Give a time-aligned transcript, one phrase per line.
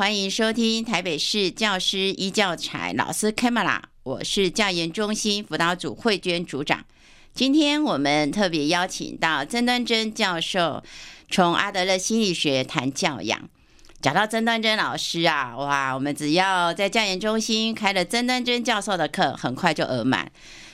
[0.00, 6.86] 欢迎收听台北市教师一教材老师 Camera，我是教研中心辅导组慧娟组长。
[7.34, 10.82] 今天我们特别邀请到曾端珍教授，
[11.28, 13.46] 从阿德勒心理学谈教养。
[14.00, 20.32] 讲到曾端珍老师啊，哇，我们只要在教研中心开了曾端珍教授的课，很快就额满。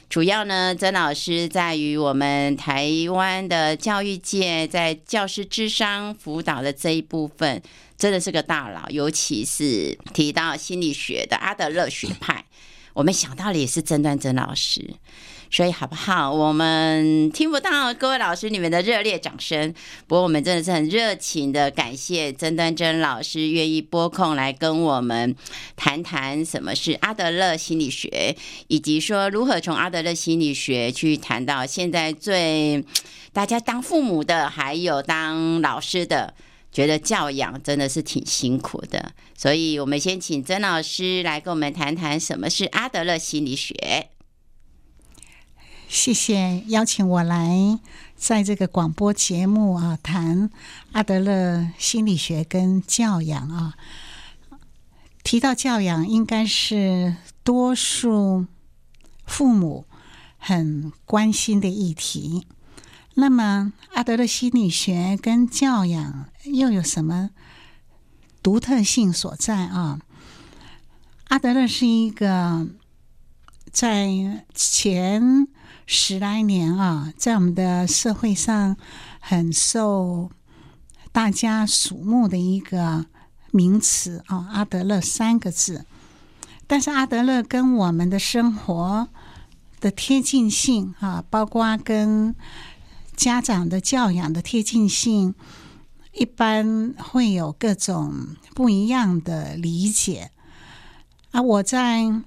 [0.08, 7.60] 主要呢，曾老师在于我们台湾的教育界，在教师智商辅导的这一部分。
[7.96, 12.44] 真的是个大佬，尤其是提到心理学的阿德勒学派，
[12.92, 14.94] 我们想到的也是曾端珍老师。
[15.48, 16.32] 所以好不好？
[16.32, 19.72] 我们听不到各位老师你们的热烈掌声。
[20.08, 25.36] 不过我们真的是很热情的感谢曾端珍老师愿意拨空来跟我们
[25.76, 28.36] 谈谈什么是阿德勒心理学，
[28.66, 32.84] 以及说如何从阿德勒心理学去谈到现在最
[33.32, 36.34] 大家当父母的，还有当老师的。
[36.76, 44.10] 觉得教养真的是挺辛苦的，所以我们先请曾老师来跟我们谈谈什么是阿德勒心理学。
[45.88, 47.80] 谢谢邀请我来
[48.14, 50.50] 在这个广播节目啊谈
[50.92, 53.72] 阿德勒心理学跟教养啊。
[55.24, 58.44] 提到教养，应该是多数
[59.24, 59.86] 父母
[60.36, 62.46] 很关心的议题。
[63.18, 67.30] 那么，阿德勒心理学跟教养又有什么
[68.42, 69.98] 独特性所在啊？
[71.28, 72.68] 阿德勒是一个
[73.72, 75.48] 在前
[75.86, 78.76] 十来年啊，在我们的社会上
[79.18, 80.30] 很受
[81.10, 83.06] 大家瞩目的一个
[83.50, 85.86] 名词啊，阿德勒三个字。
[86.66, 89.08] 但是，阿德勒跟我们的生活
[89.80, 92.34] 的贴近性啊，包括跟
[93.16, 95.34] 家长的教养的贴近性，
[96.12, 100.30] 一般会有各种不一样的理解。
[101.30, 102.22] 啊，我在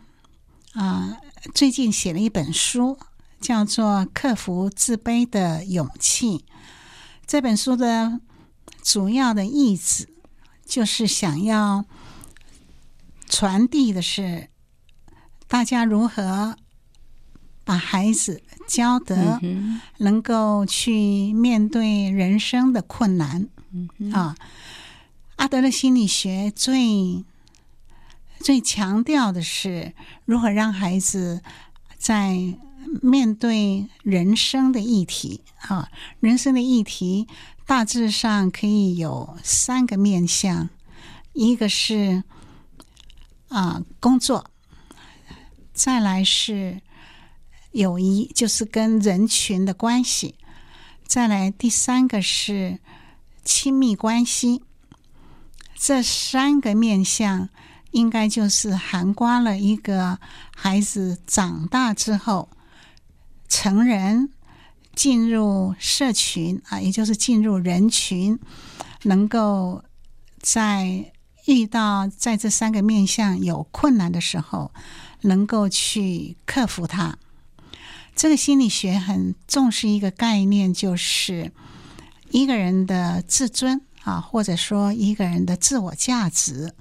[0.73, 1.19] 啊
[1.53, 2.97] 最近写了一本书，
[3.39, 6.39] 叫做《克服自卑的勇气》。
[7.27, 8.19] 这本书的
[8.83, 10.09] 主要的意思，
[10.65, 11.85] 就是想要
[13.27, 14.49] 传递的是
[15.47, 16.57] 大家如何
[17.63, 18.41] 把孩子。
[18.69, 19.41] 教得
[19.97, 23.49] 能够去面对人生的困难
[24.13, 24.37] 啊！
[25.37, 27.25] 阿德勒心理学最
[28.39, 29.93] 最强调的是
[30.23, 31.41] 如何让孩子
[31.97, 32.59] 在
[33.01, 37.27] 面对人生的议题啊，人生的议题
[37.65, 40.69] 大致上可以有三个面向，
[41.33, 42.23] 一个是
[43.47, 44.45] 啊工作，
[45.73, 46.81] 再来是。
[47.71, 50.35] 友谊就是跟人群的关系，
[51.05, 52.79] 再来第三个是
[53.43, 54.63] 亲密关系，
[55.75, 57.49] 这三个面向
[57.91, 60.19] 应该就是涵盖了一个
[60.55, 62.49] 孩子长大之后
[63.47, 64.29] 成人
[64.93, 68.37] 进入社群啊，也就是进入人群，
[69.03, 69.83] 能够
[70.39, 71.11] 在
[71.45, 74.71] 遇到在这三个面向有困难的时候，
[75.21, 77.17] 能够去克服它。
[78.19, 81.53] 这个心理学很重视一个概念，就是
[82.31, 86.73] 一个人的自尊啊，或者说一个人的自我价值，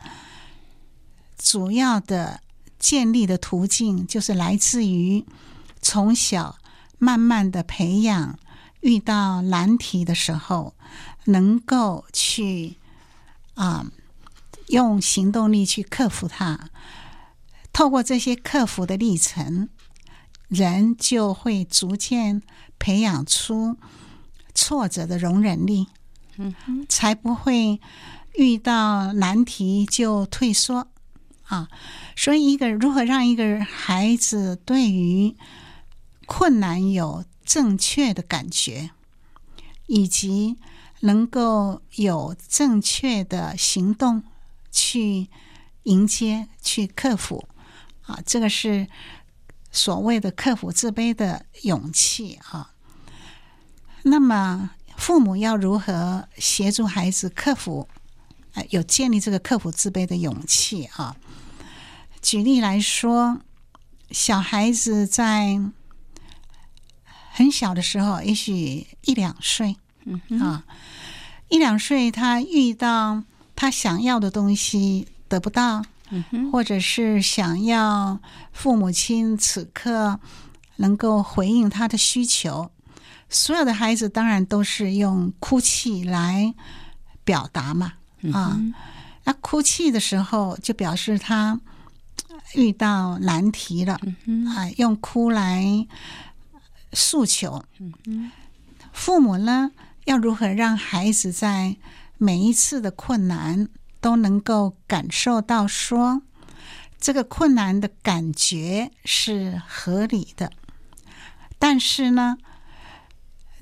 [1.39, 2.41] 主要的
[2.77, 5.25] 建立的途径就是来自于
[5.81, 6.59] 从小
[6.99, 8.37] 慢慢的培养，
[8.81, 10.75] 遇到难题的时候，
[11.27, 12.75] 能够去
[13.55, 13.87] 啊
[14.67, 16.69] 用行动力去克服它，
[17.73, 19.69] 透过这些克服的历程。
[20.49, 22.43] 人就会逐渐
[22.79, 23.77] 培养出
[24.55, 25.89] 挫折的容忍力，
[26.37, 26.55] 嗯，
[26.89, 27.79] 才不会
[28.35, 30.89] 遇到难题就退缩
[31.45, 31.69] 啊。
[32.17, 35.37] 所以，一个如何让一个孩子对于
[36.25, 38.91] 困难有正确的感觉，
[39.87, 40.57] 以及
[41.01, 44.23] 能够有正确的行动
[44.73, 45.29] 去
[45.83, 47.47] 迎接、去克服
[48.07, 48.89] 啊，这个是。
[49.71, 52.73] 所谓的克服自卑的勇气啊，
[54.03, 57.89] 那么父母要如何协助孩子克服，
[58.55, 61.17] 呃，有建立这个克服自卑的勇气啊？
[62.21, 63.41] 举例来说，
[64.11, 65.61] 小孩子在
[67.31, 70.65] 很小的时候，也许一两岁，嗯啊，
[71.49, 73.23] 一两岁，他遇到
[73.55, 78.21] 他想要的东西得不到，嗯，或者是想要
[78.53, 80.19] 父母亲此刻
[80.77, 82.71] 能够回应他的需求。
[83.31, 86.55] 所有的孩子当然都是用哭泣来
[87.25, 87.93] 表达嘛，
[88.33, 88.73] 啊，嗯、
[89.25, 91.61] 那哭泣的时候就表示他
[92.55, 95.87] 遇到难题了，嗯、啊，用哭来
[96.95, 97.63] 诉求。
[98.07, 98.33] 嗯、
[98.95, 99.71] 父母呢，
[100.07, 101.77] 要如何让孩子在
[102.17, 103.69] 每一次的困难
[104.01, 106.23] 都能够感受到说，
[107.01, 110.51] 这个困难的感觉是合理的，
[111.59, 112.39] 但是呢，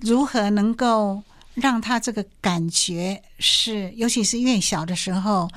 [0.01, 1.23] 如何能够
[1.55, 5.51] 让他这个感觉是，尤其是越小的时候，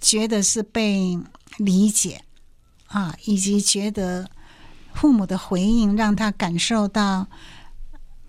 [0.00, 1.18] 觉得是被
[1.58, 2.22] 理解
[2.86, 4.30] 啊，以及觉得
[4.94, 7.26] 父母的回应让他感受到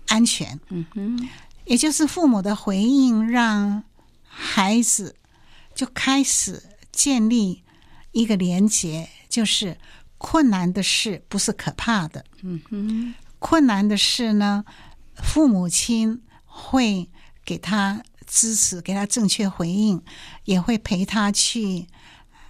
[0.08, 0.58] 安全。
[0.68, 1.28] 嗯哼，
[1.64, 3.82] 也就是父母的回应让
[4.26, 5.16] 孩子
[5.80, 6.62] 就开始
[6.92, 7.64] 建立
[8.12, 9.78] 一个连结，就是
[10.18, 12.22] 困难的事不是可怕的。
[12.42, 14.62] 嗯哼，困难的事呢，
[15.14, 17.08] 父母亲会
[17.46, 20.02] 给他支持，给他正确回应，
[20.44, 21.86] 也会陪他去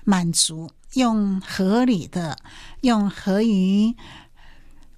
[0.02, 2.36] 满足，用合理的、
[2.80, 3.94] 用合于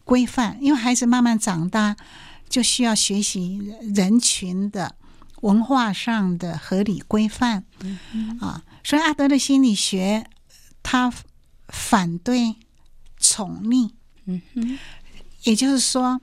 [0.05, 0.56] 规范。
[0.62, 1.94] 因为孩子慢慢长大，
[2.49, 4.96] 就需要学习人群的
[5.42, 7.64] 文化上的合理规范。
[8.40, 10.26] 啊，所以阿德勒心理学
[10.82, 11.12] 他
[11.68, 12.56] 反对
[13.18, 13.92] 宠溺。
[14.24, 14.78] 嗯哼，
[15.44, 16.20] 也就是说。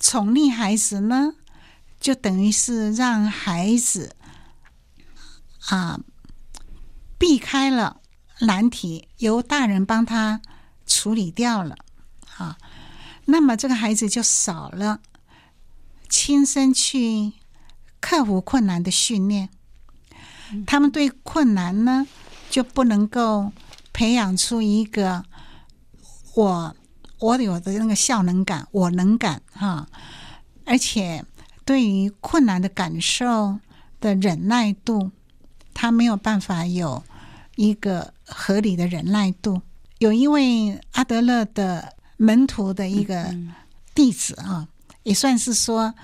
[0.00, 1.32] 宠溺孩子呢，
[1.98, 4.14] 就等于是让孩子
[5.68, 5.98] 啊
[7.16, 8.02] 避开了
[8.40, 10.42] 难题，由大人帮他
[10.86, 11.76] 处理掉了
[12.36, 12.58] 啊。
[13.24, 15.00] 那么这个孩子就少了
[16.10, 17.32] 亲身去
[18.04, 19.48] 克服困难的训练，
[20.66, 22.06] 他们对困难呢
[22.50, 23.50] 就不能够
[23.94, 25.24] 培养出一个
[26.34, 26.76] 我。
[27.20, 29.88] 我有的那个效能感，我能感哈，
[30.66, 31.24] 而且
[31.64, 33.58] 对于困难的感受
[33.98, 35.10] 的忍耐度，
[35.72, 37.02] 他没有办法有
[37.56, 39.62] 一个合理的忍耐度。
[40.00, 43.34] 有一位阿德勒的门徒的一个
[43.94, 44.68] 弟子啊，
[45.04, 45.94] 也算是说，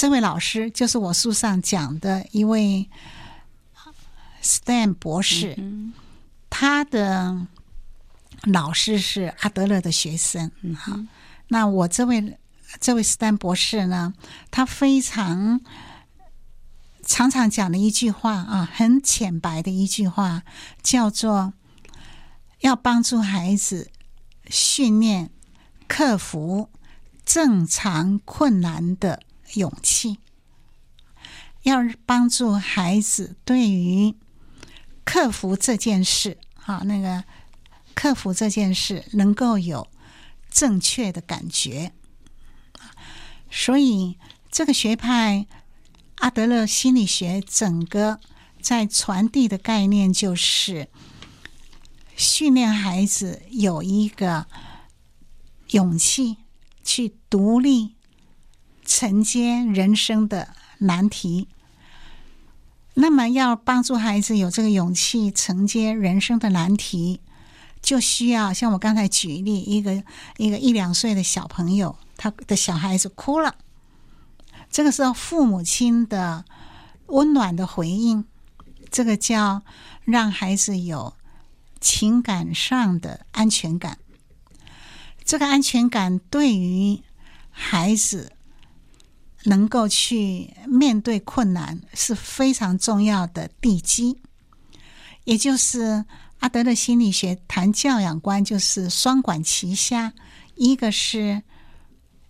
[0.00, 2.88] 这位老师就是我书上讲的一位
[4.42, 5.54] Stan 博士，
[6.48, 7.46] 他的。
[8.44, 10.98] 老师是阿德勒的学生，嗯，好。
[11.48, 12.38] 那我这位
[12.80, 14.14] 这位斯坦博士呢，
[14.50, 15.60] 他非常
[17.04, 20.44] 常常讲的一句话啊，很浅白的一句话，
[20.82, 21.52] 叫做
[22.60, 23.90] 要帮助孩子
[24.46, 25.28] 训练
[25.86, 26.70] 克服
[27.26, 29.22] 正常困难的
[29.54, 30.18] 勇气，
[31.62, 34.14] 要帮助孩子对于
[35.04, 37.24] 克服这件事，好那个。
[37.92, 39.86] 克服这件事能够有
[40.50, 41.92] 正确的感觉，
[43.50, 44.16] 所以
[44.50, 45.46] 这个学派
[46.14, 48.18] 阿德勒心理学整个
[48.62, 50.88] 在传递的概念就是
[52.16, 54.46] 训练孩子有一个
[55.72, 56.38] 勇气
[56.82, 57.96] 去独立
[58.90, 61.46] 承接人生的难题。
[62.94, 67.20] 那么，要帮助孩子有这个勇气承接人生的难题。
[67.80, 70.02] 就需要像我刚才举例，一个
[70.36, 73.54] 一个一两岁的小朋友，他的小孩子哭了，
[74.70, 76.44] 这个时候父母亲的
[77.06, 78.24] 温暖的回应，
[78.90, 79.62] 这个叫
[80.04, 81.14] 让孩子有
[81.80, 83.98] 情感上的安全感。
[85.24, 87.00] 这个安全感对于
[87.50, 88.32] 孩子
[89.44, 94.18] 能够去面对困难是非常重要的地基，
[95.24, 96.04] 也就是。
[96.40, 100.14] 阿德勒心理学谈教养观，就是双管齐下，
[100.54, 101.42] 一个是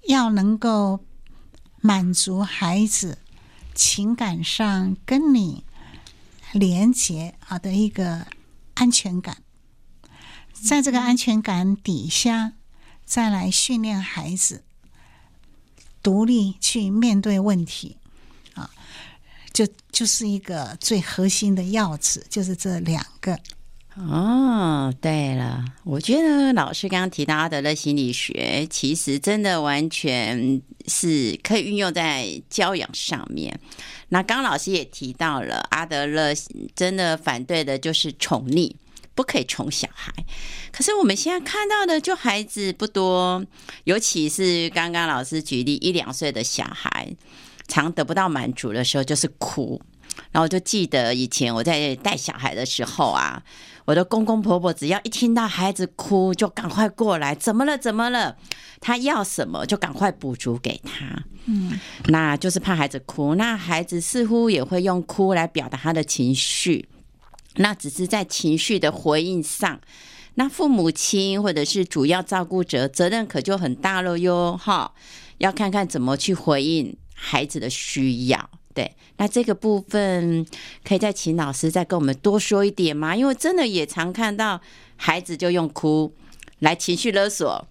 [0.08, 0.98] 要能够
[1.80, 3.18] 满足孩子
[3.72, 5.64] 情感上跟你
[6.50, 8.26] 连接啊的一个
[8.74, 9.36] 安全感，
[10.52, 12.54] 在这个安全感底下，
[13.04, 14.64] 再来训练孩子
[16.02, 17.96] 独立去面对问题
[18.54, 18.70] 啊，
[19.52, 23.38] 就就是一个最核心的要旨，就是这两个。
[23.96, 33.60] 哦，对了，我觉得老师刚刚提到阿德勒心理学，其实真的完全是可以运用在教养上面。
[34.08, 36.32] 那刚老师也提到了，阿德勒
[36.74, 38.72] 真的反对的就是宠溺，
[39.20, 40.10] 不可以宠小孩。
[40.72, 43.44] 可是我们现在看到的，就孩子不多，
[43.84, 47.14] 尤其是刚刚老师举例一两岁的小孩，
[47.68, 49.78] 常得不到满足的时候就是哭。
[50.32, 53.42] 然后就记得以前我在带小孩的时候啊。
[53.86, 57.76] 我的公公婆婆只要一听到孩子哭，就赶快过来，怎么了？
[57.76, 58.36] 怎么了？
[58.80, 61.24] 他要什么就赶快补足给他。
[61.46, 63.34] 嗯，那就是怕孩子哭。
[63.34, 66.88] 那孩子似乎也会用哭来表达他的情绪。
[67.56, 69.80] 那只是在情绪的回应上，
[70.34, 74.56] 那父母亲或者是主要照顾者责任可就很大了哟。
[74.56, 74.92] 哈，
[75.38, 78.50] 要看看怎么去回应孩子的需要。
[78.72, 80.46] 对，那这个部分
[80.84, 83.16] 可以再请老师再跟我们多说一点吗？
[83.16, 84.60] 因为真的也常看到
[84.96, 86.14] 孩子就用哭
[86.60, 87.66] 来情绪勒索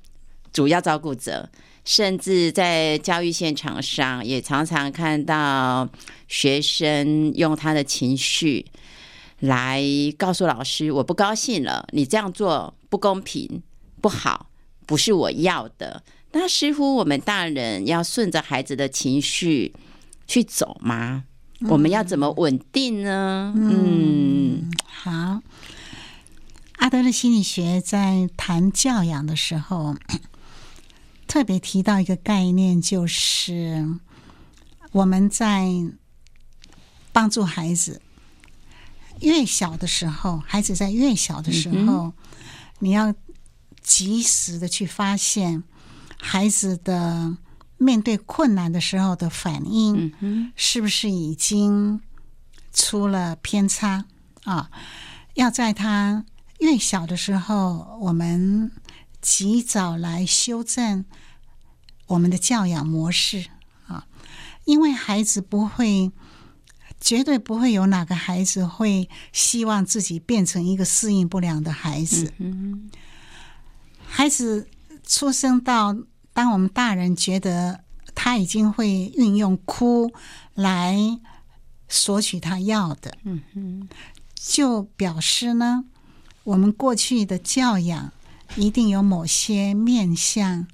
[0.51, 1.49] 主要照顾者，
[1.85, 5.87] 甚至在教育现场上也常常看到
[6.27, 8.65] 学生用他的情绪
[9.39, 9.83] 来
[10.17, 13.61] 告诉老师：“我不高兴了，你这样做不公平、
[14.01, 14.49] 不好，
[14.85, 16.03] 不是我要的。”
[16.33, 19.73] 那似乎我们大人要顺着孩子的情绪。
[20.29, 21.23] 去走吗？
[21.69, 23.51] 我们要怎么稳定呢？
[23.57, 25.41] 嗯，嗯，好。
[26.73, 29.95] 阿德勒心理学在谈教养的时候，
[31.27, 33.87] 特别提到一个概念，就是
[34.91, 35.67] 我们在
[37.11, 37.99] 帮助孩子
[39.21, 42.13] 越小的时候，孩子在越小的时候，嗯、
[42.79, 43.13] 你要
[43.81, 45.63] 及时的去发现
[46.17, 47.37] 孩子的。
[47.81, 52.01] 面对困难的时候的反应，是不是已经
[52.73, 54.03] 出了偏差
[54.43, 54.69] 啊？
[55.35, 56.25] 要在他
[56.57, 58.69] 越小的时候，我们
[59.21, 61.05] 及早来修正
[62.07, 63.45] 我们的教养模式
[63.87, 64.07] 啊，
[64.65, 66.11] 因为孩子不会，
[66.99, 72.33] 绝对不会有哪个孩子会希望自己变成一个适应不良的孩子。
[74.05, 74.67] 孩子
[75.05, 75.95] 出生到。
[76.31, 77.83] 当我们大人觉得
[78.15, 80.13] 他已经会运用哭
[80.53, 81.19] 来
[81.89, 83.89] 索取他要的，嗯，
[84.35, 85.83] 就表示呢，
[86.45, 88.13] 我们过去的教养
[88.55, 90.67] 一定有某些面向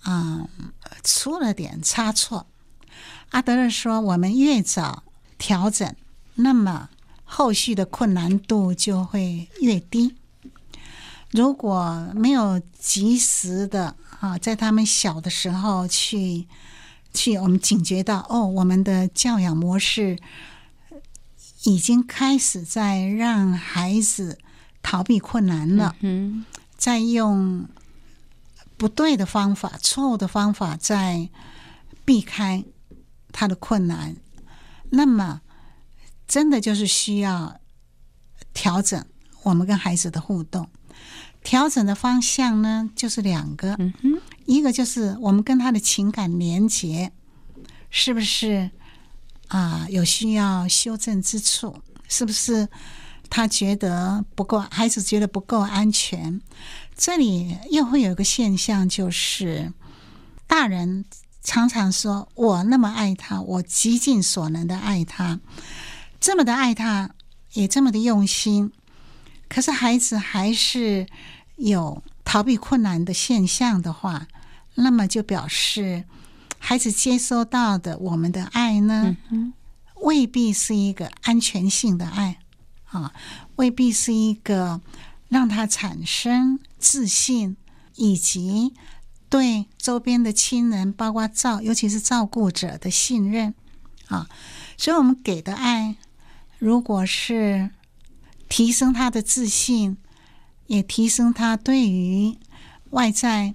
[0.00, 2.46] 啊、嗯、出了点差错。
[3.30, 5.04] 阿德勒说，我们越早
[5.42, 5.92] 调整，
[6.36, 6.88] 那么
[7.24, 10.14] 后续的困难度就会越低。
[11.32, 16.46] 如果没有及时的啊，在他们小的时候去
[17.12, 20.16] 去，我们警觉到哦，我们的教养模式
[21.64, 24.38] 已经开始在让孩子
[24.80, 26.44] 逃避困难了，嗯，
[26.76, 27.66] 在用
[28.76, 31.28] 不对的方法、错误的方法在
[32.04, 32.62] 避开
[33.32, 34.14] 他的困难，
[34.92, 35.40] 那么
[36.28, 37.60] 真的就是需要
[38.54, 39.04] 调整
[39.42, 40.68] 我们跟孩子的互动。
[41.42, 43.76] 调整的方向呢，就是两个，
[44.46, 47.10] 一个就是我们跟他的情感连结，
[47.90, 48.70] 是不是
[49.48, 49.86] 啊？
[49.90, 52.68] 有需要修正之处，是不是
[53.28, 56.40] 他觉得不够，孩子觉得不够安全？
[56.94, 59.72] 这里又会有一个现象，就是
[60.46, 61.04] 大人
[61.42, 65.40] 常常说：“我那么爱他，我极尽所能的爱他，
[66.20, 67.10] 这么的爱他，
[67.54, 68.72] 也这么的用心。”
[69.48, 71.06] 可是孩子还是
[71.56, 74.28] 有逃避困难的现象的话，
[74.76, 76.04] 那么就表示
[76.58, 79.16] 孩子接收到的我们的爱呢，
[79.96, 82.38] 未必是一个安全性的爱
[82.86, 83.12] 啊，
[83.56, 84.80] 未必是一个
[85.28, 87.56] 让他产生自信
[87.96, 88.72] 以及
[89.32, 93.54] 对周边的亲人，包括照，尤其是照顾者的信任
[94.08, 94.28] 啊。
[94.76, 95.96] 所以，我们给的爱，
[96.58, 97.70] 如果是。
[98.48, 99.96] 提升他的自信，
[100.66, 102.36] 也提升他对于
[102.90, 103.54] 外在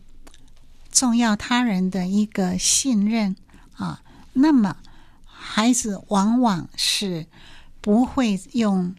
[0.92, 3.36] 重要他人的一个信任
[3.76, 4.02] 啊。
[4.34, 4.78] 那么，
[5.24, 7.28] 孩子往往是
[7.80, 8.96] 不会用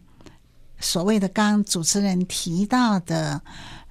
[0.79, 3.41] 所谓的刚主持人提到的，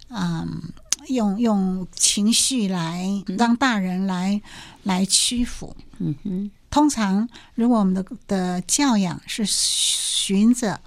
[0.09, 0.73] 嗯，
[1.09, 3.07] 用用情绪来
[3.39, 4.41] 让大人来
[4.83, 5.77] 来屈服。
[5.99, 10.81] 嗯哼，通常如果我们的的教养是循着。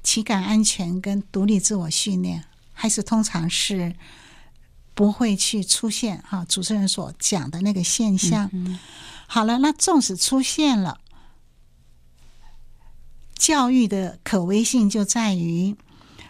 [0.00, 3.94] 情感安全跟独立自我训练，还是通常是
[4.94, 6.46] 不会去出现哈。
[6.48, 8.78] 主持人所讲的那个现象，嗯、
[9.26, 10.98] 好了，那纵使出现了，
[13.34, 15.76] 教育的可为性就在于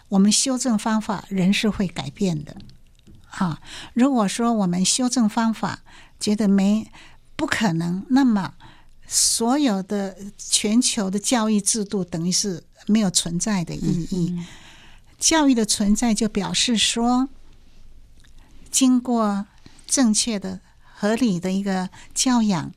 [0.08, 2.56] 我们修正方法，人是会改变的。
[3.38, 3.60] 啊，
[3.94, 5.80] 如果说我们修正方法
[6.18, 6.90] 觉得没
[7.36, 8.54] 不可能，那么
[9.06, 14.30] 所有的全球的教育制度等于是没有存在的意义。
[14.32, 14.46] 嗯嗯。
[15.18, 17.28] 教育的存在就表示说，
[18.72, 19.46] 经过
[19.86, 20.60] 正确的、
[20.96, 22.72] 合理的一个教养，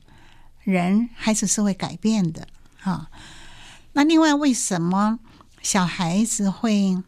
[0.62, 2.46] 人孩子是会改变的。
[2.82, 3.10] 啊，
[3.94, 5.18] 那另外为什么
[5.60, 7.02] 小孩子会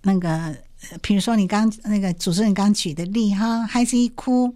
[0.00, 0.56] 那个？
[0.98, 4.54] 比如说，你刚那个主持人刚举的例哈，孩子一哭，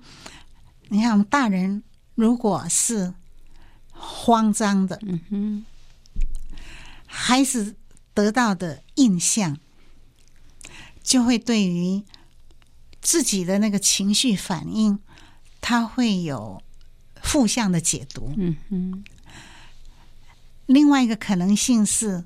[0.89, 1.83] 你看我们大人
[2.15, 3.15] 如果是
[3.91, 5.65] 慌张的，嗯哼，
[7.07, 7.77] 孩子
[8.13, 9.59] 得到的印象
[11.03, 12.03] 就会对于
[13.01, 14.99] 自己的那个情绪反应，
[15.61, 16.63] 他会有
[17.23, 19.05] 负向的解读，嗯哼。
[20.67, 22.25] 另外一个可能性是，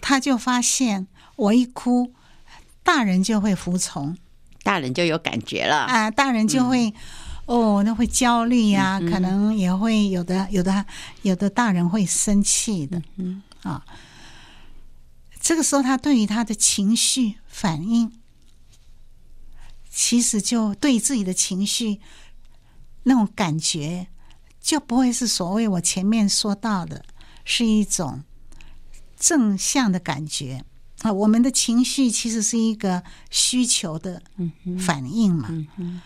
[0.00, 1.06] 他就发现
[1.36, 2.14] 我一哭。
[2.82, 4.16] 大人就会服从，
[4.62, 6.10] 大人就有感觉了啊！
[6.10, 6.94] 大人就会、嗯、
[7.46, 10.84] 哦，那会焦虑呀、啊嗯，可能也会有的，有的，
[11.22, 13.84] 有的大人会生气的，嗯啊。
[15.40, 18.12] 这个时候，他对于他的情绪反应，
[19.90, 22.00] 其实就对自己的情绪
[23.02, 24.06] 那种感觉，
[24.60, 27.04] 就不会是所谓我前面说到的，
[27.44, 28.22] 是一种
[29.18, 30.64] 正向的感觉。
[31.02, 34.22] 啊，我们的情绪其实是一个需求的
[34.78, 35.48] 反应嘛。
[35.50, 36.00] 嗯嗯、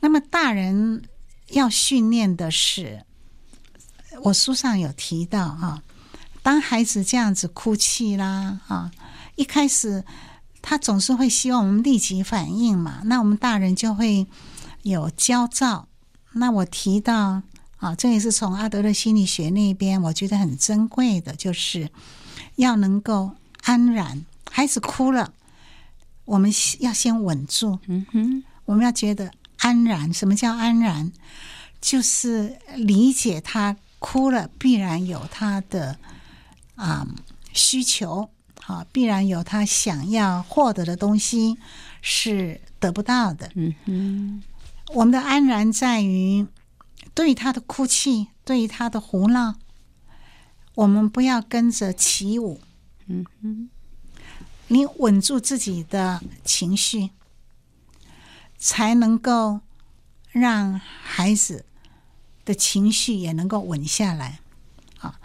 [0.00, 1.02] 那么大人
[1.50, 3.04] 要训练的是，
[4.22, 5.82] 我书上有提到啊，
[6.42, 8.90] 当孩子这样子哭泣啦啊，
[9.36, 10.04] 一开始
[10.62, 14.26] 他总是会希望我们立即反应嘛，那我们大人就会
[14.82, 15.86] 有焦躁。
[16.32, 17.42] 那我提到
[17.76, 21.90] 啊，这也是从阿德勒心理学那边我觉得很珍贵的，就是
[22.56, 23.32] 要能够
[23.62, 24.24] 安然。
[24.50, 25.32] 孩子哭了，
[26.24, 27.78] 我们要先稳住。
[27.86, 30.12] 嗯哼，我们要觉得安然。
[30.12, 31.12] 什么叫安然？
[31.80, 35.98] 就是理解他哭了，必然有他的
[36.74, 37.06] 啊、
[37.52, 38.28] 需求，
[38.66, 41.56] 啊，必然有他想要获得的东西
[42.02, 43.50] 是得不到的。
[43.54, 44.42] 嗯哼，
[44.94, 46.46] 我们的安然在于
[47.14, 49.54] 对他的哭泣，对他的胡闹，
[50.74, 52.60] 我们不要跟着起舞。
[53.06, 53.70] 嗯哼。
[54.72, 57.10] 你稳住自己的情绪，
[58.56, 59.62] 才能够
[60.30, 61.64] 让孩子
[62.44, 64.38] 的情绪也能够稳下来。
[65.00, 65.18] 啊，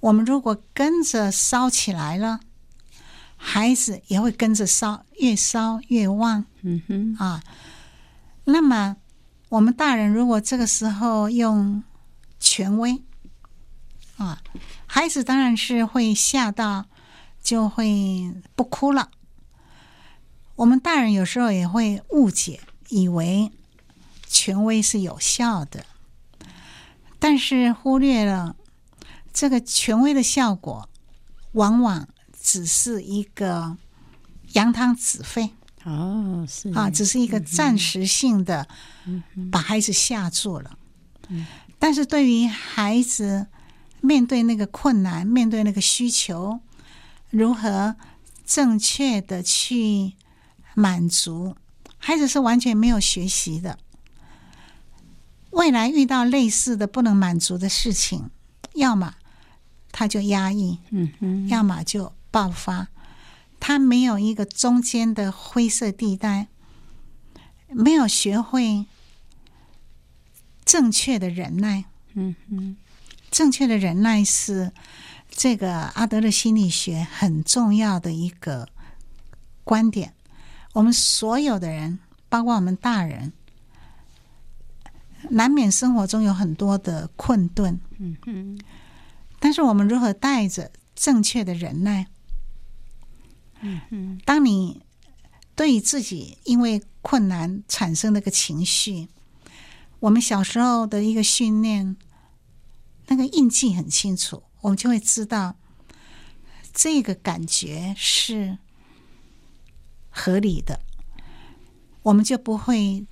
[0.00, 2.40] 我们如果跟着烧起来了，
[3.38, 6.44] 孩子也会跟着烧，越烧越旺。
[6.60, 7.42] 嗯哼，啊，
[8.44, 8.98] 那么
[9.48, 11.82] 我们大人如果这个时候用
[12.38, 13.02] 权威，
[14.18, 14.42] 啊，
[14.84, 16.84] 孩子当然是会吓到。
[17.42, 19.10] 就会不哭了。
[20.56, 23.50] 我们大人有时候也会误解，以为
[24.26, 25.86] 权威是有效的，
[27.18, 28.56] 但是忽略了
[29.32, 30.88] 这个权威的效果，
[31.52, 32.06] 往往
[32.38, 33.76] 只是一个
[34.52, 35.50] 扬汤止沸。
[35.84, 38.68] 哦，是啊，只是一个暂时性的，
[39.50, 40.78] 把孩子吓住了。
[41.78, 43.46] 但是对于孩子
[44.02, 46.60] 面对那个困难，面对那个需求。
[47.30, 47.96] 如何
[48.44, 50.14] 正确的去
[50.74, 51.56] 满足
[51.98, 53.78] 孩子是完全没有学习的。
[55.50, 58.30] 未来遇到类似的不能满足的事情，
[58.74, 59.16] 要么
[59.92, 62.88] 他就压抑，嗯嗯，要么就爆发，
[63.58, 66.48] 他没有一个中间的灰色地带，
[67.68, 68.86] 没有学会
[70.64, 72.76] 正确的忍耐，嗯嗯，
[73.30, 74.72] 正确的忍耐是。
[75.30, 78.68] 这个阿德勒心理学很重要的一个
[79.64, 80.12] 观点，
[80.74, 83.32] 我们所有的人，包括我们大人，
[85.30, 88.60] 难免生活中有很多的困顿，嗯嗯，
[89.38, 92.08] 但是我们如何带着正确的忍耐，
[93.60, 94.82] 嗯嗯，当你
[95.54, 99.08] 对于自己因为困难产生那个情绪，
[100.00, 101.96] 我们小时候的一个训练，
[103.06, 104.42] 那个印记很清楚。
[104.62, 105.56] 我们就会知道，
[106.72, 108.58] 这个感觉是
[110.10, 110.80] 合理的，
[112.02, 113.06] 我们就不会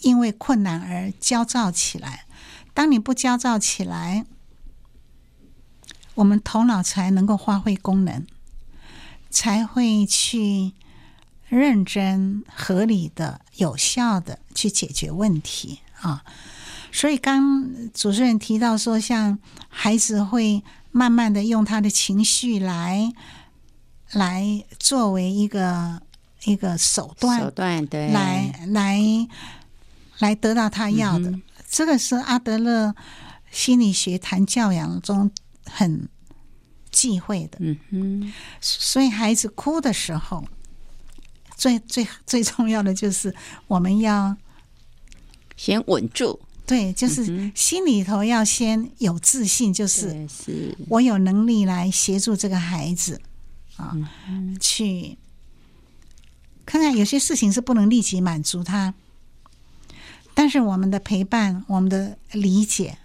[0.00, 2.26] 因为困难而焦躁起来。
[2.72, 4.24] 当你不焦躁起来，
[6.14, 8.26] 我们头脑才能够发挥功能，
[9.30, 10.72] 才会去
[11.46, 16.24] 认真、合理的、有效的去解决问题啊。
[16.90, 23.12] 所以，刚主持人提到说，像孩子会慢慢的用他的情绪来
[24.12, 26.00] 来作为一个
[26.44, 29.00] 一个手段，手段对，来来
[30.18, 31.30] 来得到他要的。
[31.30, 32.94] 嗯、这个是阿德勒
[33.50, 35.30] 心理学谈教养中
[35.64, 36.08] 很
[36.90, 37.58] 忌讳的。
[37.60, 40.44] 嗯哼，所以孩子哭的时候，
[41.54, 43.34] 最最最重要的就是
[43.66, 44.36] 我们要
[45.56, 46.40] 先稳住。
[46.68, 50.28] 对，就是心里头要先有自信，就是
[50.90, 53.22] 我有能力来协助这个孩子
[53.76, 53.96] 啊，
[54.60, 55.16] 去
[56.66, 58.92] 看看有些事情是不能立即满足他，
[60.34, 62.98] 但是我们的陪伴、我们的理解，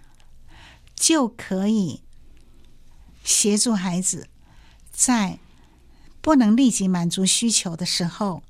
[0.94, 2.02] 就可以
[3.24, 4.28] 协助孩子
[4.92, 5.40] 在
[6.20, 8.44] 不能立即满足需求的时候，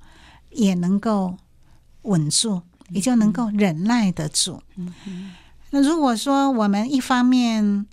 [0.49, 1.37] 也能够
[2.01, 2.63] 稳住。
[2.93, 4.61] 也就能够忍耐得住。
[5.71, 7.85] 那如果说我们一方面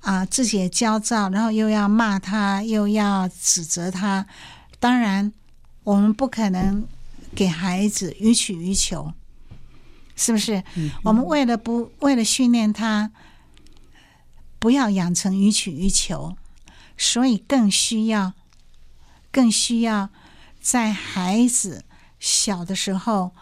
[0.00, 4.26] 啊自己也焦躁，然后又要骂他，又要指责他，
[4.78, 5.32] 当然
[5.84, 6.86] 我们不可能
[7.34, 9.14] 给孩子予取予求，
[10.14, 10.62] 是不是？
[11.02, 13.10] 我们为了不为了训练他
[14.58, 16.36] 不要养成予取予求，
[16.98, 18.34] 所以更需要
[19.32, 20.10] 更需要
[20.60, 21.84] 在孩子
[22.20, 23.32] 小的时候。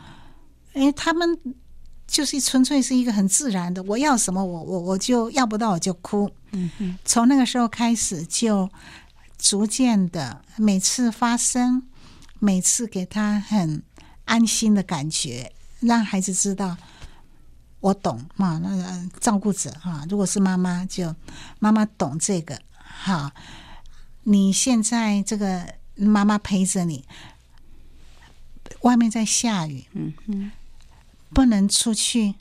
[0.77, 1.39] 哎，他们
[2.07, 6.31] 就是纯粹是一个很自然的，我要什么，我我我就要不到，我就哭。
[6.53, 8.69] 嗯哼，从那个时候开始，就
[9.39, 11.83] 逐渐的每次发生，
[12.39, 13.83] 每次给他很
[14.27, 16.77] 安心的感觉，让孩子知道
[17.81, 18.59] 我懂嘛。
[18.63, 21.17] 那个照顾者哈，如果是妈妈，就
[21.59, 22.61] 妈妈懂这个。
[22.79, 23.33] 哈，
[24.25, 27.07] 你现在这个妈妈陪着你，
[28.83, 29.87] 外面在下雨。
[29.93, 30.53] 嗯哼。
[31.31, 32.35] 不能出去，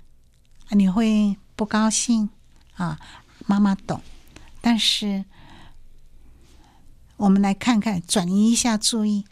[0.70, 2.30] 你会不高兴
[2.76, 3.00] 啊？
[3.48, 4.02] 妈妈懂，
[4.62, 5.26] 但是
[7.18, 9.26] 我们来看看，转移一下注意，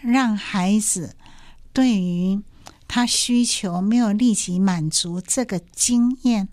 [0.00, 1.16] 让孩子
[1.72, 2.42] 对于
[2.86, 6.48] 他需求没有立即满足这个经验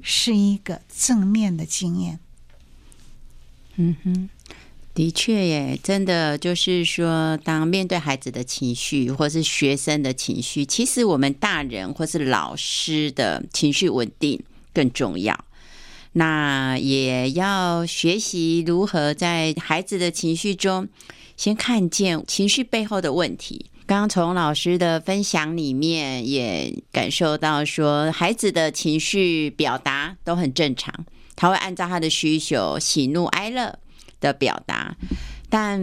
[0.00, 2.20] 是一个正面的经验。
[3.76, 4.28] 嗯哼。
[4.98, 14.42] 的确耶，真的就是说，当面对孩子的情绪，或是学生的情绪，其实我们大人或是老师的情绪稳定
[14.74, 15.44] 更重要。
[16.14, 20.88] 那也要学习如何在孩子的情绪中，
[21.36, 23.66] 先看见情绪背后的问题。
[23.86, 30.92] 刚从老师的分享里面，也感受到说，孩子的情绪表达都很正常，
[31.36, 33.78] 他会按照他的需求，喜怒哀乐。
[34.20, 34.94] 的表达，
[35.48, 35.80] 但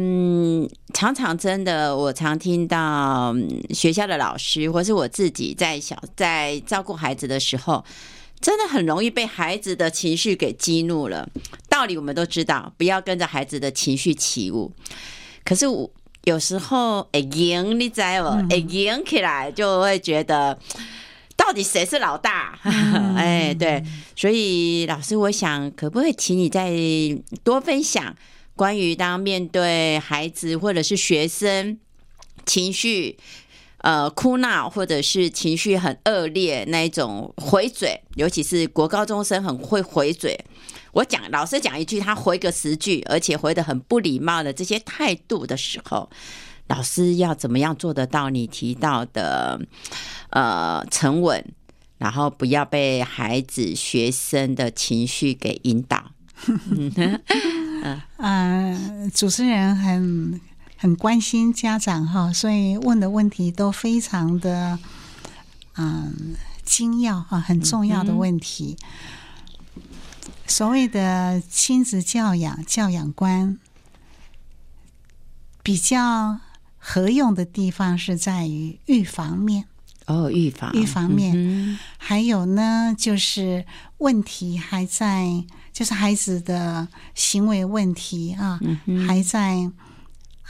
[0.93, 3.35] 常常真的，我常听到
[3.69, 7.83] 学校的老师，或是我自己在小在照顾孩子的时候，
[8.39, 11.27] 真的很容易被孩子的情绪给激怒了。
[11.69, 14.71] 道理我们都知道，不要跟着孩子的情绪起舞。
[15.43, 15.89] 可是我
[16.23, 18.47] 有时候哎，赢你知道吗？
[18.49, 20.57] 哎，赢起来就会觉得，
[21.35, 22.57] 到底谁是老大？
[23.15, 23.83] 哎，对。
[24.15, 26.71] 所以老师，我想可不可以请你再
[27.43, 28.15] 多分享
[28.55, 31.77] 关于当面对孩子或者是学生
[32.45, 33.17] 情绪
[33.79, 40.39] 呃哭闹，或者是情绪很恶劣那一种回嘴，尤其是国高中生很会回嘴。
[40.93, 46.09] 我讲老师讲一句，他回个十句，而且回的很不礼貌的这些态度的时候，
[46.67, 48.29] 老师要怎么样做得到？
[48.29, 49.59] 你提到的
[50.29, 51.43] 呃沉稳。
[51.97, 56.11] 然后不要被孩子、学生的情绪给引导。
[58.17, 60.41] 嗯、 主持人很
[60.75, 64.77] 很关心家长哈，所以问的问题都非常的
[65.77, 68.77] 嗯精要哈，很重要的问题。
[70.45, 73.57] 所谓的亲子教养教养观，
[75.63, 76.39] 比较
[76.87, 79.65] 合用的地方是在于预防面。
[80.05, 83.65] 哦，预防预防面，嗯、还有呢，就是
[83.97, 85.43] 问题还在，
[85.73, 89.67] 就是孩子的行为问题啊，嗯、还在，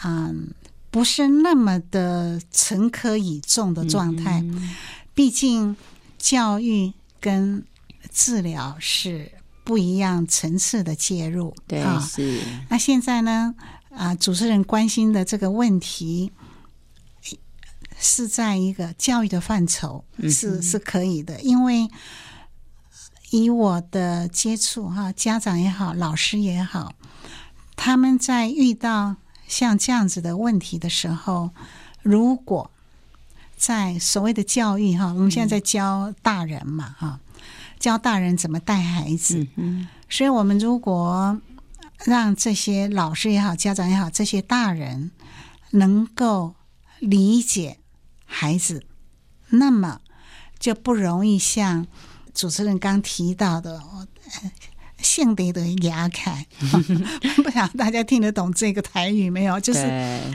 [0.03, 0.49] 嗯，
[0.91, 4.41] 不是那么的沉疴以重的状态。
[4.41, 4.75] 嗯、
[5.13, 5.77] 毕竟
[6.17, 7.63] 教育跟
[8.11, 9.31] 治疗是
[9.63, 12.41] 不一样层次的介入，对，啊、是。
[12.67, 13.55] 那现在呢，
[13.95, 16.31] 啊，主持人关心的这个问题。
[17.97, 21.89] 是在一个教育的范畴，是是可以的，因为
[23.31, 26.93] 以我的接触哈，家长也好，老师也好，
[27.77, 29.15] 他们在遇到
[29.47, 31.51] 像这样子的问题的时候，
[32.01, 32.69] 如果
[33.55, 37.21] 在所谓的教育哈，我们现在在教大人嘛哈，
[37.79, 39.47] 教大人怎么带孩子，
[40.09, 41.39] 所以我们如果
[42.05, 45.11] 让这些老师也好，家长也好，这些大人
[45.71, 46.55] 能够
[46.99, 47.79] 理解
[48.25, 48.85] 孩子，
[49.49, 49.99] 那么
[50.57, 51.85] 就不容易像
[52.33, 53.81] 主持人刚提到的。
[55.01, 56.47] 性德的牙凯，
[57.43, 59.59] 不晓得大家听得懂这个台语没有？
[59.59, 59.81] 就是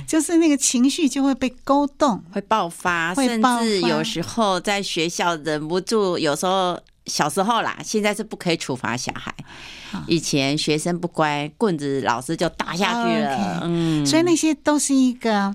[0.06, 6.18] 就是那个情绪就会被勾动，会爆发，会爆发，甚至有时候在学校忍不住。
[6.18, 6.78] 有时候
[7.10, 9.34] 小时候啦，现在是不可以处罚小孩。
[10.06, 13.36] 以前学生不乖，棍子老师就打下去了。
[13.36, 15.54] Okay, 嗯，所以那些都是一个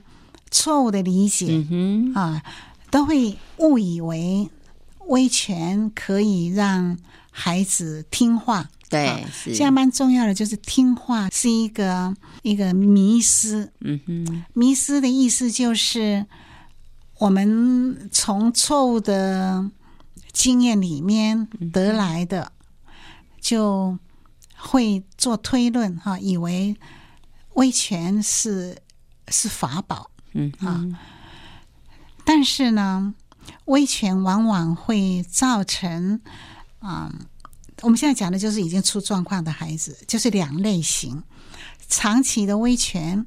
[0.52, 1.66] 错误的理解。
[2.14, 2.44] 啊，
[2.92, 4.50] 都会误以为
[5.08, 6.98] 威权可以让
[7.32, 8.70] 孩子听话。
[8.88, 12.14] 对，现在蛮重要的就是听话是一个
[12.44, 13.72] 一个迷失。
[13.80, 16.26] 嗯哼，迷失的意思就是
[17.18, 19.66] 我们从错误的
[20.36, 22.52] 经验里面得来的，
[23.40, 23.98] 就
[24.58, 26.76] 会做推论哈，以为
[27.54, 28.78] 威权是
[29.30, 30.12] 是法宝。
[30.34, 30.86] 嗯啊，
[32.26, 33.16] 但是呢，
[33.64, 36.20] 威权往往会造成
[36.80, 37.10] 啊。
[37.82, 41.24] 我们现在讲的就是已经出状况的孩子，就是两类型。
[41.88, 43.26] 长期的威权，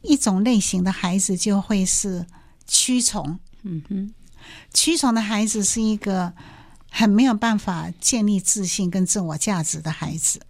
[0.00, 2.26] 一种类型的孩子就会是
[2.66, 3.38] 屈从。
[3.62, 4.14] 嗯哼，
[4.72, 6.32] 屈从的孩子是一个
[6.90, 10.40] 很没有办法建立自信跟自我价值的孩子。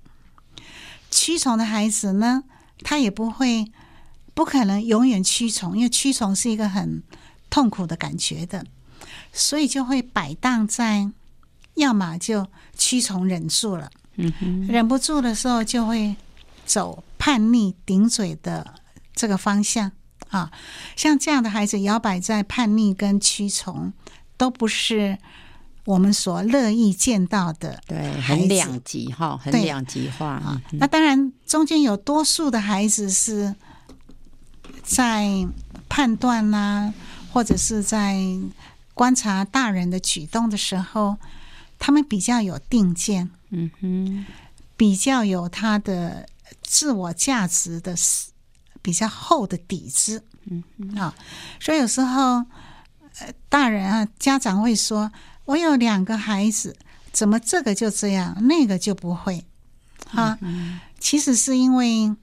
[1.11, 2.45] 屈从的孩子呢，
[2.83, 3.71] 他也不会，
[4.35, 7.03] 不可能永远屈从，因为屈从是一个很
[7.49, 8.65] 痛苦的感觉的，
[9.33, 11.11] 所以就会摆荡在。
[11.75, 12.45] 要么就
[12.77, 13.89] 屈从忍住了，
[14.69, 16.17] 忍不住的时候就会
[16.67, 18.75] 走叛逆顶嘴的
[19.15, 19.93] 这个方向
[20.31, 20.51] 啊。
[20.97, 23.93] 像这样的孩子摇摆在叛逆跟屈从，
[24.37, 25.19] 都不是
[25.85, 27.81] 我们所乐意见到的。
[27.87, 30.63] 对，很两极哈，很两极化啊。
[30.73, 33.55] 那当然，中间有多数的孩子是
[34.83, 35.47] 在
[35.89, 36.93] 判断呐，
[37.33, 38.19] 或者是在
[38.95, 41.17] 观察大人的举动的时候。
[41.81, 44.27] 他们比较有定见，嗯哼，
[44.77, 46.29] 比较有他的
[46.61, 47.95] 自我价值的
[48.83, 51.15] 比较厚的底子，嗯哼啊，
[51.61, 52.45] 所以有时候，
[53.19, 55.11] 呃，大人啊，家长会说
[55.47, 56.77] ：“我有两个孩子，
[57.13, 59.45] 怎么这个就这样，那个就不会？”
[60.13, 62.15] 啊，嗯，其实是因为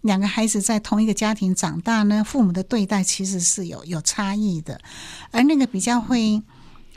[0.00, 4.80] 两个孩子在同一个家庭长大呢，父母的对待其实是有有差异的，
[5.30, 6.42] 而那个比较会。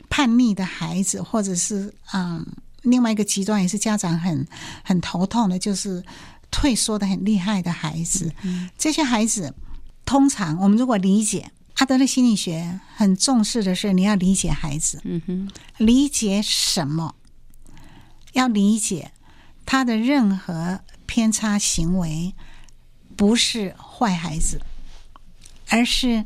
[0.08, 2.46] 叛逆的孩子，或者是嗯，
[2.82, 4.46] 另外一个极端也是家长很
[4.84, 6.04] 很头痛的，就是
[6.52, 8.32] 退缩的很厉害的孩子。
[8.42, 9.52] 嗯、这些孩子，
[10.04, 15.00] 通常我们如果理解阿德勒心理学，很重视的是你要理解孩子。
[15.02, 17.16] 嗯哼，理解什么？
[18.34, 19.10] 要理解
[19.66, 22.34] 他的任何偏差行为
[23.16, 24.60] 不是坏孩子，
[25.68, 26.24] 而是。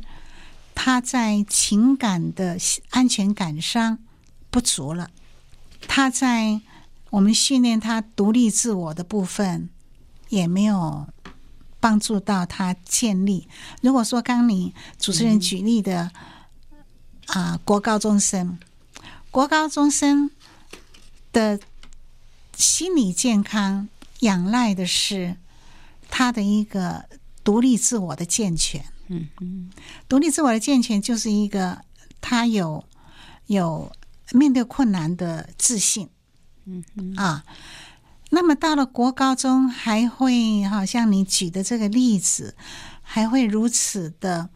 [0.79, 2.55] 他在情感的
[2.91, 3.97] 安全感上
[4.51, 5.09] 不足了，
[5.87, 6.61] 他在
[7.09, 9.71] 我们训练他独立自我的部分
[10.29, 11.07] 也没有
[11.79, 13.47] 帮助到他建立。
[13.81, 16.11] 如果说刚你主持人举例的
[17.27, 18.57] 啊、呃，国高中生，
[19.31, 20.31] 国高中生
[21.31, 21.59] 的
[22.55, 23.87] 心理健康
[24.21, 25.37] 仰赖的是
[26.09, 27.05] 他的一个
[27.43, 28.83] 独立自我的健全。
[29.09, 29.71] 嗯嗯，
[30.09, 31.83] 独立自我的健全就是一个
[32.19, 32.83] 他有
[33.45, 33.91] 有
[34.31, 36.09] 面对困难的自信，
[36.65, 37.45] 嗯嗯啊，
[38.29, 42.55] 那么到了国高中还会好像你举的这个例子，
[43.01, 44.49] 还会如此的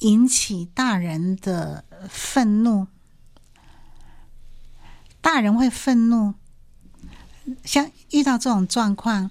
[0.00, 2.88] 引起大人的愤怒，
[5.20, 6.34] 大人会愤怒，
[7.64, 9.30] 像遇到这种状况，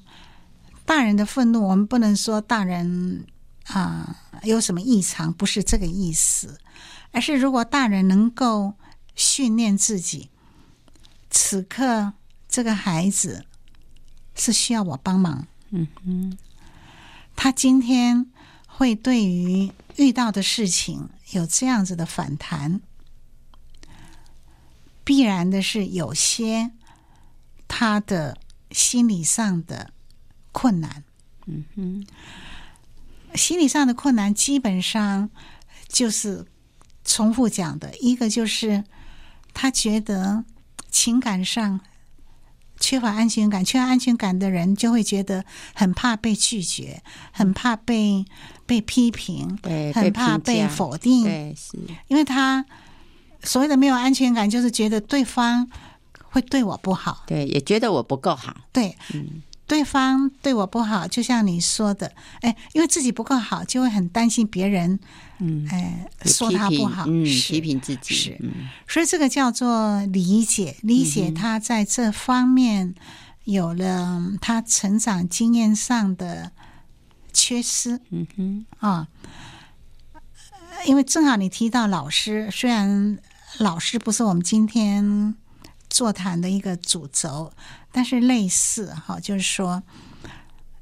[0.85, 3.25] 大人的愤怒，我们不能说大人。
[3.67, 5.31] 啊，有什么异常？
[5.31, 6.59] 不是这个意思，
[7.11, 8.73] 而是如果大人能够
[9.15, 10.29] 训练自己，
[11.29, 12.13] 此刻
[12.51, 13.45] 这个孩子
[14.35, 15.47] 是需要我帮忙。
[15.71, 16.37] 嗯哼，
[17.35, 18.29] 他今天
[18.67, 22.81] 会对于遇到的事情有这样子的反弹，
[25.05, 26.71] 必然的是有些
[27.69, 28.37] 他的
[28.71, 29.93] 心理上的
[30.51, 31.03] 困难。
[31.45, 32.05] 嗯哼。
[33.33, 35.29] 心理上的困难，基本上
[35.87, 36.45] 就是
[37.05, 38.83] 重复讲的一个，就是
[39.53, 40.43] 他觉得
[40.89, 41.79] 情感上
[42.81, 48.25] 缺乏安全感，缺乏安全感的人就会觉得很怕被拒绝，很怕被
[48.65, 52.65] 被批评，对，很怕被否定，对，是，因为他
[53.43, 55.69] 所谓的没有安全感，就是觉得对方
[56.31, 59.41] 会对我不好，对，也觉得我不够好，对，嗯。
[59.71, 64.99] 对方对我不好，就像你说的，哎，因为自己不够好，就会很担心别人，
[65.39, 72.93] 嗯，哎，说他不好，嗯，批评自己，是，嗯，所以这个叫做理解，理解他在这方面
[73.45, 76.51] 有了他成长经验上的
[77.31, 79.07] 缺失，嗯哼，啊，
[80.85, 83.17] 因为正好你提到老师，虽然
[83.59, 85.33] 老师不是我们今天
[85.91, 87.53] 座谈的一个主轴。
[87.91, 89.83] 但是类似哈，就是说，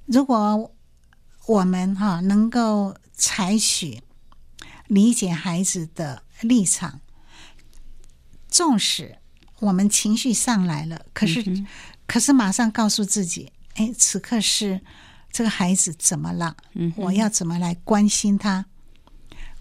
[0.05, 0.71] 如果
[1.47, 4.03] 我们哈能够采取
[4.85, 7.01] 理解孩子的立场，
[8.47, 9.17] 纵使
[9.59, 11.65] 我们情绪上来了，可是、嗯、
[12.05, 14.81] 可是马上告诉自己，哎，此刻是
[15.31, 16.55] 这个孩子怎么了？
[16.73, 18.67] 嗯，我要怎么来关心他？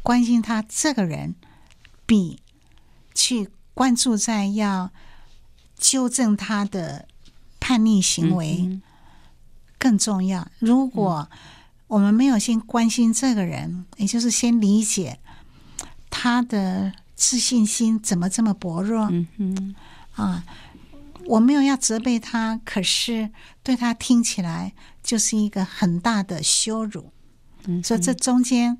[0.02, 1.34] 关心他这个人，
[2.04, 2.42] 比
[3.14, 4.90] 去关注在要
[5.78, 7.06] 纠正他的。
[7.60, 8.80] 叛逆行为
[9.78, 10.48] 更重要。
[10.58, 11.28] 如果
[11.86, 15.18] 我们没有先关心这个人，也就是先理解
[16.08, 19.12] 他的自信心怎么这么薄弱，
[20.14, 20.44] 啊，
[21.26, 23.28] 我没有要责备他，可是
[23.62, 27.12] 对他听起来就是一个很大的羞辱。
[27.84, 28.78] 所以这中间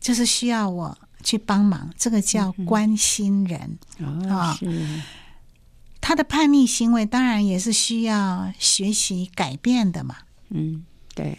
[0.00, 3.78] 就是需要我去帮忙，这个叫关心人
[4.30, 4.56] 啊。
[6.06, 10.18] 他的叛逆行为当然也是需要学习改变的嘛。
[10.50, 11.36] 嗯，对。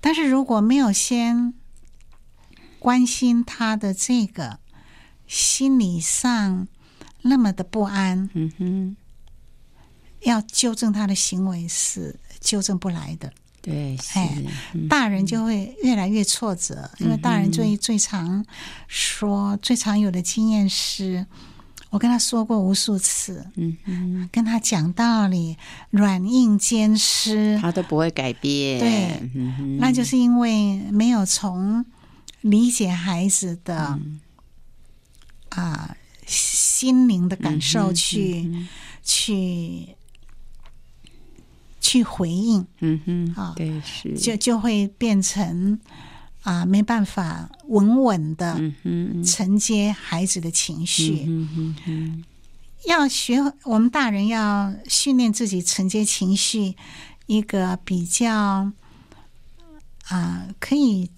[0.00, 1.52] 但是如果没有先
[2.78, 4.60] 关心他的这个
[5.26, 6.66] 心理上
[7.20, 8.96] 那么的不安，嗯哼，
[10.20, 13.30] 要纠正他的行为是纠正不来的。
[13.60, 14.42] 对，哎，
[14.88, 18.42] 大人就会越来越挫折，因为大人最最常
[18.86, 21.26] 说、最常有的经验是。
[21.90, 25.56] 我跟他说过无数次，嗯嗯，跟他讲道理，
[25.90, 28.78] 软硬兼施，他都不会改变。
[28.78, 29.30] 对，
[29.78, 31.84] 那就是因为没有从
[32.42, 34.20] 理解孩子的啊、嗯。
[35.50, 35.96] 呃、
[36.26, 38.68] 心灵的感受去、
[39.02, 39.96] 去
[41.80, 44.12] 去回应，嗯哼，啊，对，是。
[44.18, 45.80] 就就会变成。
[46.42, 48.58] 啊，没办法稳稳的
[49.24, 51.24] 承接孩子的情绪。
[51.26, 52.24] 嗯嗯嗯、
[52.86, 56.76] 要学我们大人要训练自己承接情绪，
[57.26, 58.72] 一个比较
[60.08, 61.10] 啊，可以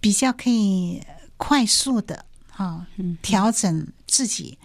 [0.00, 1.02] 比较可以
[1.36, 2.86] 快速的哈
[3.20, 4.58] 调整自己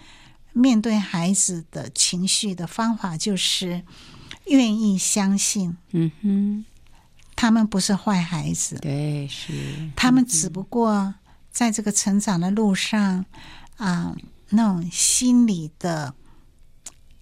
[0.53, 3.83] 面对孩子的情绪的方法，就是
[4.47, 5.75] 愿意相信。
[5.91, 6.65] 嗯哼。
[7.35, 9.91] 他们不是坏孩子，对，是。
[9.95, 11.13] 他们只不过
[11.51, 13.25] 在这个成长的路上
[13.77, 14.15] 啊、呃，
[14.49, 16.15] 那种心理的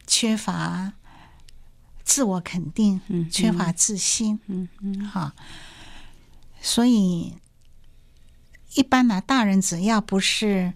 [0.06, 0.94] 缺乏
[2.04, 5.32] 自我肯定，嗯，缺乏自信，嗯嗯，好，
[6.62, 7.34] 所以
[8.76, 10.74] 一般呢，大人只要不是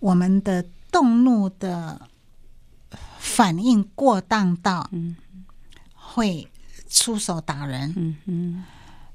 [0.00, 2.08] 我们的动怒的
[3.18, 5.16] 反应过当到，嗯，
[5.94, 6.48] 会。
[6.92, 8.64] 出手打人，嗯嗯，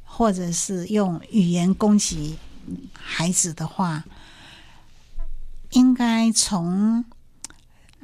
[0.03, 2.35] 或者是用语言攻击
[2.91, 4.03] 孩子的话，
[5.69, 7.05] 应该从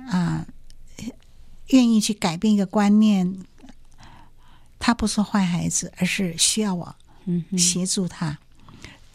[0.07, 0.45] 啊
[1.69, 3.35] 愿意去改变一个观念，
[4.77, 6.95] 他不是坏孩子，而是需要我
[7.57, 8.37] 协助他。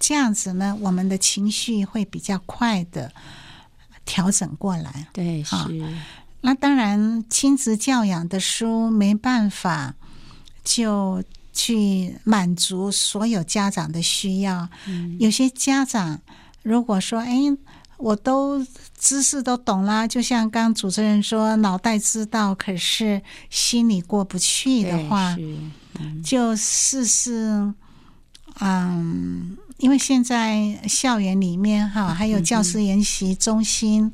[0.01, 3.13] 这样子呢，我们的情绪会比较快的
[4.05, 5.07] 调整过来。
[5.13, 5.55] 对，是。
[6.41, 9.95] 那当然，亲子教养的书没办法。
[10.69, 11.23] 就
[11.55, 14.69] 去满足所有家长的需要。
[14.87, 16.21] 嗯、有些家长
[16.63, 17.39] 如果说：“哎，
[17.97, 18.63] 我都
[18.99, 25.35] 知识都懂啦，就像刚主持人说，脑袋知道，可是心里过不去的话，
[25.99, 27.73] 嗯、就试试。
[28.61, 34.13] 嗯，因为现在校园里面哈，还有教师研习中心，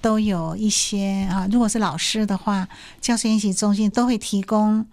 [0.00, 1.48] 都有一些啊。
[1.50, 2.68] 如果是老师的话，
[3.00, 4.86] 教师研习中心都会提供。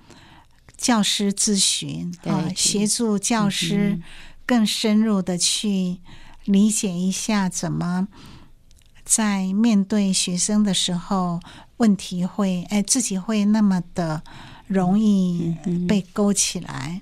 [0.86, 4.00] 教师咨询啊，协助教师
[4.46, 5.98] 更深入的去
[6.44, 8.08] 理解一下，怎么
[9.04, 11.40] 在面对学生的时候，
[11.78, 14.22] 问题会哎自己会那么的
[14.68, 15.56] 容易
[15.88, 17.02] 被勾起来。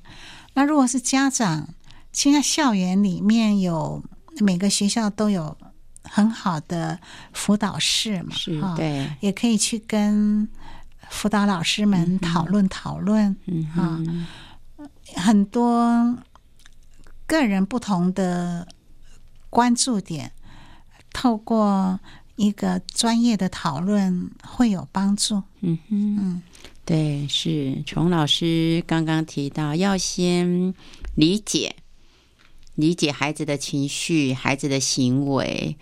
[0.54, 1.68] 那如果是家长，
[2.14, 4.02] 现在校园里面有
[4.38, 5.58] 每个学校都有
[6.04, 6.98] 很好的
[7.34, 10.48] 辅导室嘛，是，对，也可以去跟。
[11.14, 14.02] 辅导老师们讨论讨论，嗯啊，
[15.16, 16.18] 很多
[17.28, 18.68] 个人不同的
[19.50, 20.34] 关注点，
[21.14, 22.00] 透过
[22.36, 25.44] 一个专业的讨论会有帮助。
[25.62, 26.42] 嗯嗯，
[26.84, 30.74] 对，是从老师刚刚提到，要先
[31.16, 31.76] 理解
[32.76, 35.78] 理解孩子的情绪、孩子的行为，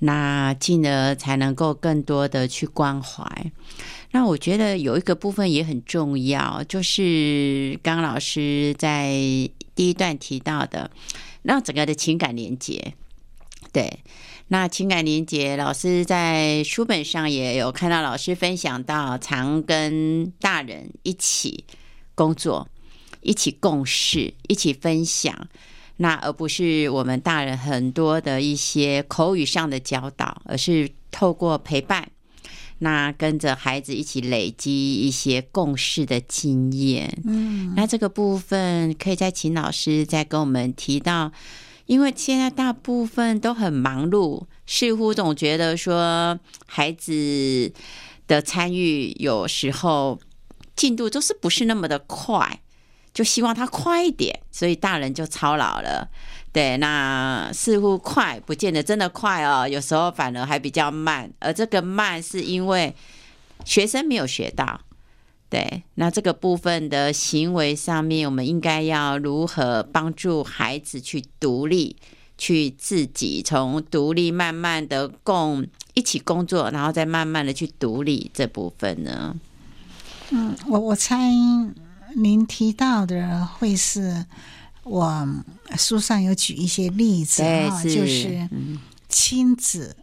[0.00, 3.50] 那进而才能够更多的去关怀。
[4.16, 9.10] 那我觉得有一个部分也很重要，就是刚刚老师在
[9.74, 10.90] 第一段提到的，
[11.42, 12.94] 让整个的情感连接，
[13.74, 14.00] 对。
[14.48, 21.66] 那情感连接，老师在书本上也有看到，老师分享到，常跟大人一起
[22.14, 22.66] 工作，
[23.20, 25.46] 一起共事，一起分享，
[25.98, 32.08] 那而不是我们大人很多的一些口语上的教导，而是透过陪伴，
[32.78, 37.22] 那跟着孩子一起累积一些共事的经验。
[37.24, 41.32] 嗯，那这个部分可以再请老师再跟我们提到。
[41.86, 47.72] 因为现在大部分都很忙碌，似乎总觉得说孩子
[48.26, 50.18] 的参与有时候
[50.74, 52.60] 进度都是不是那么的快，
[53.14, 56.10] 就希望他快一点，所以大人就操劳了。
[56.56, 62.96] 对，那似乎快不见得真的快哦，有时候反而还比较慢，而这个慢是因为
[63.66, 64.80] 学生没有学到。
[65.50, 71.94] 对，那这个部分的行为上面，我们应该要如何帮助孩子去独立，
[72.38, 79.36] 去自己从独立慢慢的共一起工作，然后再慢慢的去独立这部分呢？
[80.30, 81.18] 嗯，我我猜
[82.14, 84.24] 您提到的会是
[84.86, 85.28] 我
[85.76, 88.48] 书上有举一些例子啊，就是
[89.08, 89.96] 亲子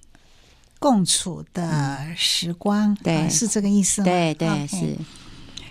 [0.77, 4.05] 共处的时光，对，啊、是这个意思吗？
[4.05, 4.67] 对对 okay.
[4.67, 4.97] 是。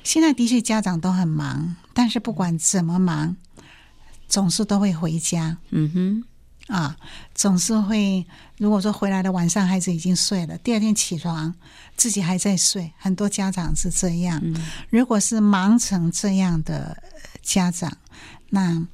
[0.02, 3.36] 现在的确家长都很忙，但是不管怎么忙，
[4.28, 5.58] 总是都会回家。
[5.68, 6.24] 嗯
[6.66, 6.96] 哼，啊，
[7.34, 8.26] 总是会。
[8.56, 11.54] 如果说回来的晚上孩子已经睡了，第二天起床
[11.96, 14.40] 自己还在睡，很多家长是这样。
[14.42, 14.56] 嗯。
[14.88, 16.96] 如果是忙成这样的
[17.42, 17.92] 家长，
[18.50, 18.86] 那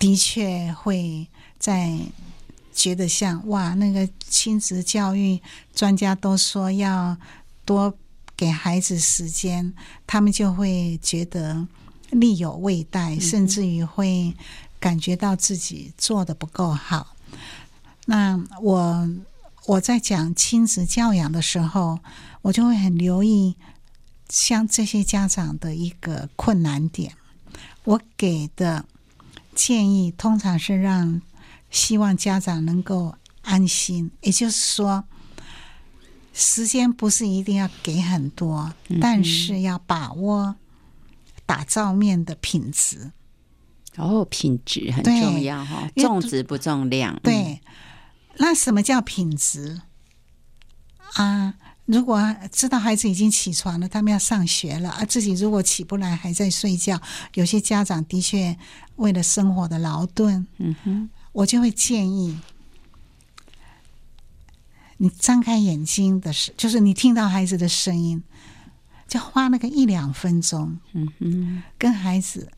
[0.00, 1.28] 的确会
[1.60, 1.96] 在
[2.74, 5.40] 觉得像哇，那个亲子教育
[5.72, 7.16] 专家都说要
[7.64, 7.94] 多。
[8.36, 9.74] 给孩子时间，
[10.06, 11.68] 他们就会觉得
[12.08, 14.34] 力有未逮，甚至于会
[14.78, 17.14] 感觉到自己做的不够好。
[18.06, 19.10] 那我
[19.66, 21.98] 我在讲亲子教养的时候，
[22.40, 23.56] 我就会很留意
[24.30, 27.12] 像这些家长的一个困难点。
[27.84, 28.86] 我给的
[29.54, 31.20] 建议通常是让
[31.70, 35.04] 希望家长能够安心，也就是说。
[36.32, 40.54] 时间不是一定要给很多，嗯、但是要把握
[41.44, 43.10] 打造面的品质。
[43.96, 47.18] 哦，品质很重要哈，重质不重量。
[47.20, 47.60] 对，
[48.36, 49.82] 那什么叫品质
[51.14, 51.54] 啊？
[51.90, 57.00] 如果知道孩子已经起床了，他们要上学了，而自己如果起不来还在睡觉，
[57.34, 58.56] 有些家长的确
[58.96, 62.38] 为了生活的劳顿，嗯哼，我就会建议。
[64.98, 68.22] 你张开眼睛的时，就是你听到孩子的声音，
[69.08, 72.52] 就花那个一两分钟，嗯嗯，跟孩子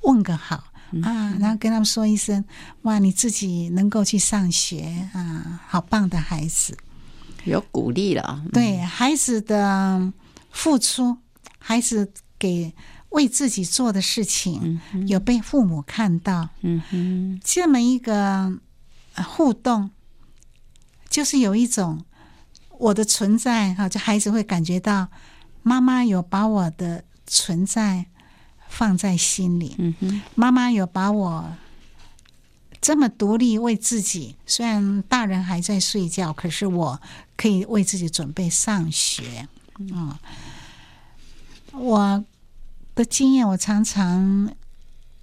[0.00, 0.72] 问个好
[1.02, 2.44] 啊，然后跟他们说一声，
[2.82, 6.76] 哇，你自己能够去上学啊，好棒的孩子，
[7.44, 8.44] 有鼓励了。
[8.52, 10.12] 对孩子的
[10.50, 11.16] 付出，
[11.58, 12.74] 孩子给
[13.10, 18.58] 为自己做的事情，有被父母看到，嗯哼，这么一个
[19.16, 19.90] 互动。
[21.08, 22.04] 就是有一种
[22.70, 25.06] 我的存在哈，就孩子会感觉到
[25.62, 28.06] 妈妈有把我的存在
[28.68, 29.76] 放在心里。
[29.78, 31.56] 嗯哼，妈妈有把我
[32.84, 37.00] 这么独立为自己，虽然大人还在睡觉，可是我
[37.34, 39.48] 可以为自己准备上学。
[39.78, 40.14] 嗯，
[41.72, 42.22] 我
[42.94, 44.50] 的经验，我常常，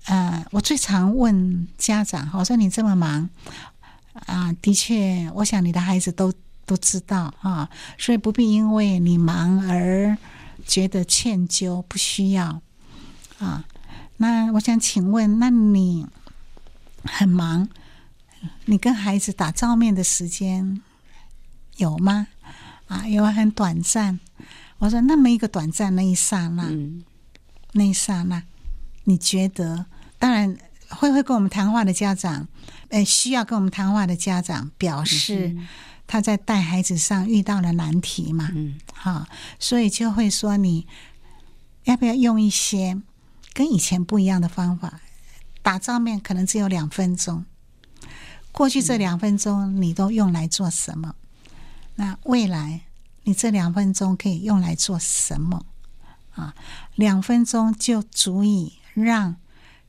[0.05, 3.29] 呃，我最常问家长，我说你这么忙。
[4.25, 6.33] 啊，的确，我想你的孩子都
[6.65, 10.17] 都知道啊，所以不必因为你忙而
[10.65, 12.59] 觉得歉疚，不需要
[13.37, 13.63] 啊。
[14.17, 16.07] 那我想请问，那你
[17.03, 17.67] 很忙，
[18.65, 20.81] 你跟孩子打照面的时间
[21.77, 22.27] 有吗？
[22.87, 24.19] 啊，有很短暂。
[24.79, 27.03] 我说那么一个短暂那一刹那，嗯、
[27.73, 28.43] 那一刹那，
[29.03, 29.85] 你觉得？
[30.17, 30.57] 当然。
[30.91, 32.49] 会会跟我们谈话的家长，
[32.89, 35.55] 呃，需要跟我们谈话的家长表示
[36.05, 38.49] 他在带孩子上遇到了难题嘛？
[38.53, 39.25] 嗯，好，
[39.57, 40.85] 所以就会说你
[41.85, 43.01] 要不要用一些
[43.53, 44.99] 跟以前不一样的方法？
[45.61, 47.45] 打照面可能只有两分钟，
[48.51, 51.15] 过去这两分钟你都用来做什么？
[51.95, 52.81] 那未来
[53.23, 55.65] 你这两分钟可以用来做什么？
[56.33, 56.55] 啊，
[56.95, 59.35] 两分钟就足以让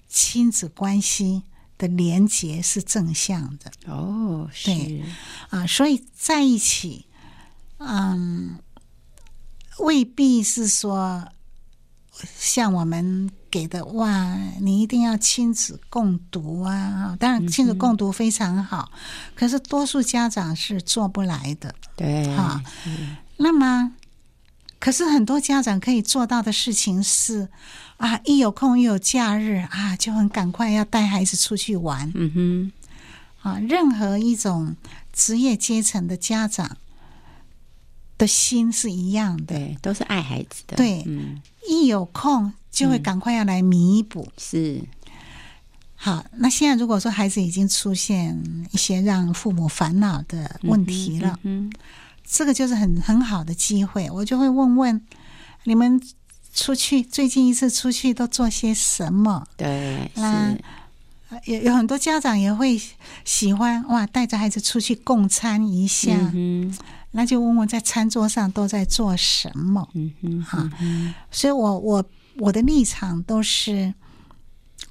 [0.08, 1.44] 亲子关系
[1.78, 3.72] 的连结是正向的。
[3.86, 5.04] 哦，是对
[5.50, 7.06] 啊，所以在一起，
[7.78, 8.58] 嗯，
[9.78, 11.28] 未必是说
[12.36, 17.14] 像我们给的哇，你一定要亲子共读啊。
[17.20, 18.98] 当然，亲子共读非常好，嗯、
[19.34, 21.74] 可是多数家长是做不来的。
[21.94, 22.62] 对，啊，
[23.36, 23.92] 那么。
[24.84, 27.48] 可是很多家长可以做到的事情是，
[27.98, 32.10] 啊，一有空又有假日啊，就很赶快要带孩子出去玩。
[32.16, 32.72] 嗯
[33.42, 34.74] 哼，啊，任何一种
[35.12, 36.78] 职业阶层的家长
[38.18, 40.76] 的心是一样的，对，都是爱孩子的。
[40.76, 44.26] 对，嗯，一有空就会赶快要来弥补。
[44.26, 44.82] 嗯，是。
[45.94, 48.42] 好，那现在如果说孩子已经出现
[48.72, 51.68] 一些让父母烦恼的问题了，嗯。
[51.68, 51.72] 嗯
[52.24, 54.98] 这个就是很很好的机会，我就会问问
[55.64, 56.00] 你们
[56.54, 59.44] 出去最近一次出去都做些什么？
[59.54, 60.56] 对，那
[61.44, 62.80] 有有很多家长也会
[63.24, 66.74] 喜欢哇，带着孩子出去共餐一下，嗯，
[67.10, 69.86] 那就问问在餐桌上都在做什么？
[69.92, 70.70] 嗯哼，哈，
[71.30, 72.02] 所以我我
[72.36, 73.94] 我的立场都是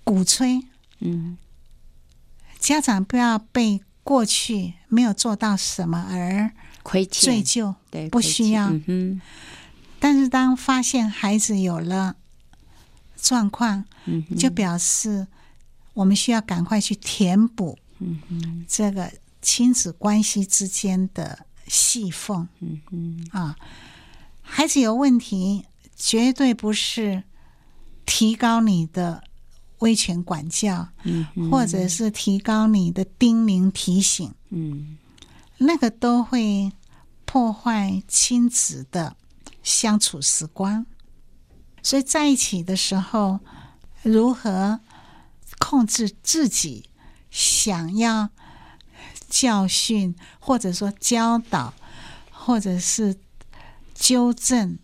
[0.04, 0.64] 鼓吹，
[1.00, 1.38] 嗯，
[2.60, 6.52] 家长不要被过去没有做到什么而。
[6.84, 8.72] 亏欠、追究，对，不需要。
[8.88, 9.22] 嗯、
[10.00, 12.16] 但是当发现孩子有了
[13.16, 15.28] 状况，嗯，就表示
[15.94, 19.14] 我们需要赶快去填补，嗯，这个
[19.44, 23.56] 亲子关系之间的细缝，嗯嗯啊，
[24.42, 27.22] 孩子有问题，绝对不是
[28.14, 29.24] 提高你的
[29.80, 34.97] 威权管教，嗯，或者是提高你的叮咛提醒，嗯。
[35.59, 36.74] 那个都会
[37.24, 39.16] 破坏亲子的
[39.64, 40.86] 相处时光，
[41.82, 43.39] 所以在一起的时候，
[44.01, 44.82] 如何
[45.57, 46.89] 控制自己
[47.30, 48.30] 想要
[49.30, 51.74] 教训，或者说教导，
[52.32, 53.16] 或者是
[53.93, 54.78] 纠正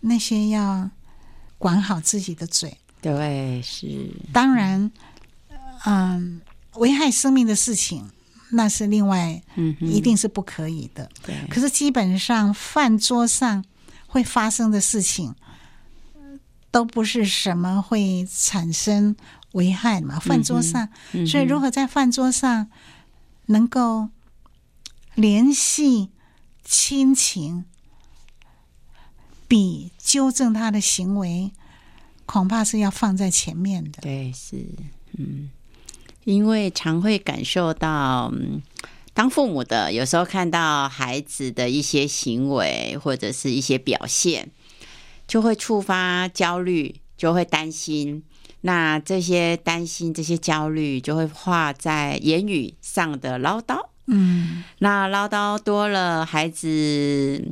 [0.00, 0.90] 那些要
[1.62, 2.76] 管好自己的嘴。
[3.00, 4.90] 对，是当然，
[5.86, 6.40] 嗯，
[6.74, 8.10] 危害生命的事情。
[8.50, 11.08] 那是另外，嗯，一定是不可以的。
[11.24, 13.64] 对，可是基本上饭桌上
[14.08, 15.34] 会发生的事情，
[16.72, 19.14] 都不是什么会产生
[19.52, 20.18] 危害嘛。
[20.18, 20.88] 饭桌上，
[21.26, 22.68] 所以如何在饭桌上
[23.46, 24.08] 能够
[25.14, 26.10] 联系
[26.64, 27.64] 亲情，
[29.52, 31.50] 比纠正他的行为，
[32.24, 34.00] 恐怕是要放在前面的。
[34.00, 34.64] 对，是，
[35.18, 35.50] 嗯。
[36.24, 38.32] 因为常会感受到，
[39.12, 44.50] 当父母的有时候看到孩子的一些行为或者是一些表现，
[45.28, 48.24] 就会触发焦虑，就会担心。
[48.62, 53.88] 那这些担心、这些焦虑，就会化在言语上的唠叨。
[54.06, 57.42] 嗯，那唠叨多了，孩子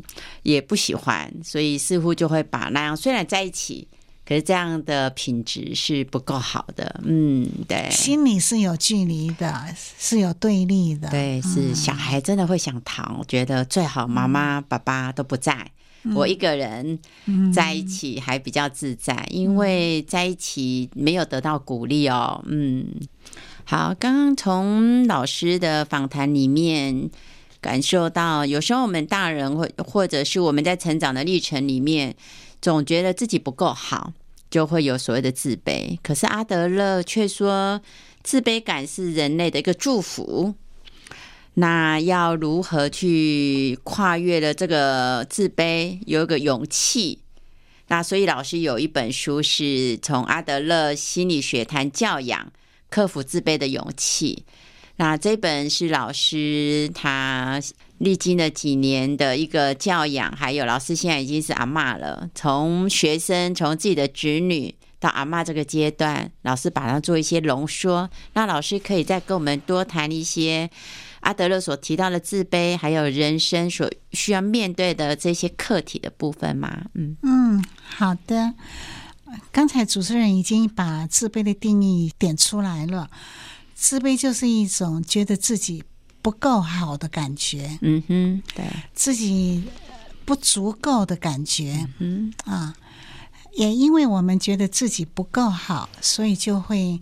[0.43, 3.89] 也不喜欢，所以似乎就会把那样虽然在一起。
[4.23, 9.53] 可是这样的品质是不够好的，嗯，对，心里是有距离的，
[9.99, 15.69] 是有对立的，对，是小孩真的会想逃，我觉得最好妈妈、爸爸都不在，
[16.05, 16.97] 嗯，我一个人
[17.53, 22.87] 在一起还比较自在，嗯，因为在一起没有得到鼓励哦，嗯，
[23.71, 27.09] 好，刚刚从老师的访谈里面
[27.61, 32.16] 感受到，有时候我们大人或或者是我们在成长的历程里面，
[32.61, 34.12] 总觉得自己不够好。
[34.51, 37.81] 就会有所谓的自卑，可是阿德勒却说，
[38.25, 40.57] 自卑感是人类的一个祝福。
[41.55, 47.21] 那要如何去跨越了这个自卑，有一个勇气？
[47.87, 52.53] 那所以老师有一本书是从阿德勒心理学谈教养，
[52.91, 54.45] 克服自卑的勇气。
[54.97, 57.59] 那这本是老师他
[57.99, 62.28] 历经了几年的一个教养，还有老师现在已经是阿嬷了。
[62.34, 68.11] 从学生，从自己的侄女到阿嬷这个阶段，老师把它做一些浓缩。
[68.34, 70.68] 那老师可以再跟我们多谈一些
[71.20, 76.82] 阿德勒所提到的自卑，还有人生所需要面对的这些课题的部分吗？
[76.93, 77.64] 嗯嗯，
[77.97, 78.53] 好的。
[79.53, 83.11] 刚才主持人已经把自卑的定义点出来了。
[83.74, 85.83] 自卑就是一种觉得自己
[86.20, 88.64] 不够好的感觉，嗯哼，对，
[88.95, 89.64] 自己
[90.26, 92.76] 不足够的感觉，嗯啊，
[93.55, 97.01] 也因为我们觉得自己不够好，所以就会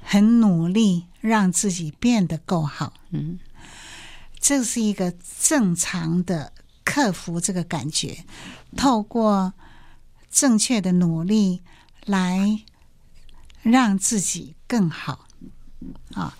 [0.00, 3.38] 很努力让自己变得够好，嗯，
[4.40, 6.50] 这是一个正常的
[6.82, 8.24] 克服这个感觉，
[8.74, 9.52] 透过
[10.36, 11.62] 正确的努力
[12.04, 12.60] 来
[13.62, 15.26] 让自己更好
[16.12, 16.36] 啊。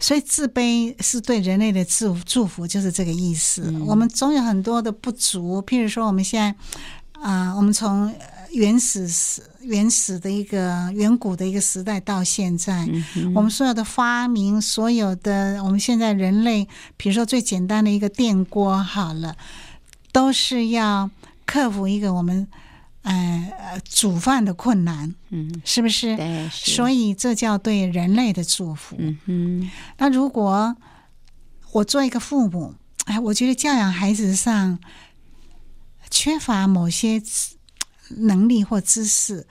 [0.00, 3.62] 所以自卑是对人类的祝祝福，就是这个意思。
[3.68, 6.48] 嗯、我们总有很多的不足，譬如说，我们现在
[7.22, 8.12] 啊、呃，我们从
[8.50, 19.36] 原始时、原始的一个远古的一个时代到现在，嗯、我们所有的发明，所有的我们现在人类，比如说最简单的一个电锅，好了，
[20.12, 21.10] 都是要
[21.46, 22.46] 克服一个我们。
[23.08, 26.16] 呃，煮饭的困难，嗯，是不是？
[26.16, 28.96] 对，所以这叫对人类的祝福。
[29.26, 29.70] 嗯。
[29.98, 30.74] 那如果
[31.70, 32.74] 我做一个父母，
[33.04, 34.80] 哎，我觉得教养孩子上
[36.10, 37.22] 缺乏某些
[38.16, 39.46] 能力或知识，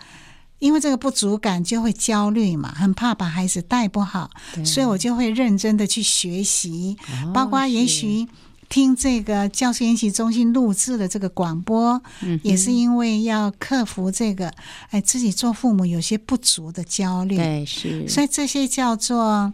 [0.60, 4.30] 因为这个不足感就会焦虑嘛，很怕把孩子带不好，
[4.66, 8.28] 所以我就会认真的去学习，哦、包括也许。
[8.68, 14.52] 听这个教师研习中心录制的这个广播，嗯、也是因为要克服这个，
[14.90, 17.38] 哎，自己做父母有些不足的焦虑。
[17.38, 18.08] 对，是。
[18.08, 19.54] 所以这些叫做啊、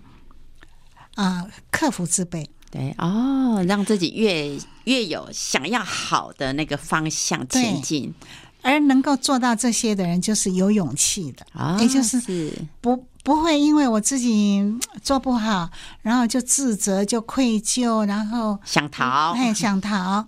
[1.15, 2.45] 呃，克服自卑。
[2.69, 8.13] 对，哦，让自己越越有想要好的那个方向前进。
[8.63, 12.21] 而能够做到这些的人，就是有勇气的，啊、也就是
[12.79, 13.05] 不。
[13.23, 14.63] 不会因为我自己
[15.03, 15.69] 做不好，
[16.01, 20.25] 然后就自责、就愧疚，然后想逃，哎，想逃。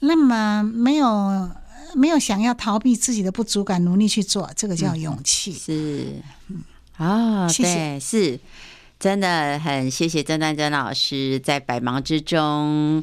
[0.00, 1.50] 那么没有
[1.94, 5.52] 没有想要逃避自己的不足感，努力去做，这个叫勇气。
[5.52, 6.22] 嗯、是，
[6.98, 8.40] 啊、哦，谢谢对，是，
[9.00, 13.02] 真的很谢谢曾丹珍老师，在百忙之中，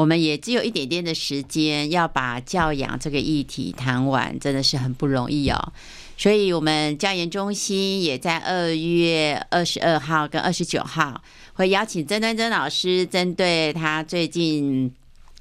[0.00, 5.72] 我们也只有一点点的时间，要把教养这个议题谈完，真的是很不容易哦。
[6.16, 11.22] 所以，我们教研中心也在二月二十二号跟二十九号
[11.52, 14.90] 会邀请曾端珍老师，针对他最近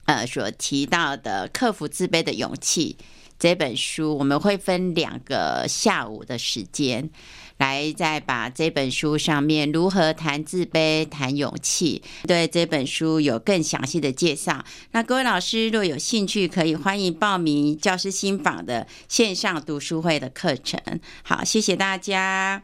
[0.04, 2.98] 呃所提到的《克服自卑的勇气》
[3.40, 7.10] 这本书，我们会分两个下午的时间。
[7.60, 14.64] 来再把这本书上面如何谈自卑谈勇气对这本书有更详细的介绍。
[14.92, 20.80] 那各位老师若有兴趣可以欢迎报名教师新访的线上读书会的课程。
[21.24, 22.64] 好谢谢大家。